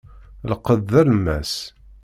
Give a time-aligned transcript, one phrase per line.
[0.51, 1.53] Lqed d alemmas.